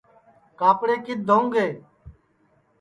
کاپڑے 0.59 0.95
کِدؔ 1.05 1.21
دھوں 1.27 1.45
گے 1.53 1.67